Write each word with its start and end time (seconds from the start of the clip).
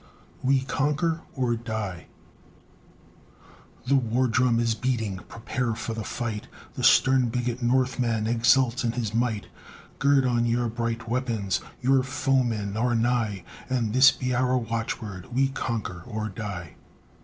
"WE 0.41 0.61
CONQUER 0.61 1.19
OR 1.35 1.55
DIE" 1.55 2.07
The 3.85 3.93
war 3.95 4.25
drum 4.27 4.59
is 4.59 4.73
beating, 4.73 5.17
prepare 5.29 5.75
for 5.75 5.93
the 5.93 6.03
fight, 6.03 6.47
The 6.73 6.83
stern 6.83 7.29
bigot 7.29 7.61
Northman 7.61 8.25
exults 8.25 8.83
in 8.83 8.93
his 8.93 9.13
might; 9.13 9.45
Gird 9.99 10.25
on 10.25 10.47
your 10.47 10.69
bright 10.69 11.07
weapons, 11.07 11.61
your 11.83 12.01
foemen 12.01 12.75
are 12.75 12.95
nigh, 12.95 13.43
And 13.69 13.93
this 13.93 14.09
be 14.11 14.33
our 14.33 14.57
watchword, 14.57 15.27
"We 15.35 15.49
conquer 15.49 16.01
or 16.07 16.29
die." 16.29 16.77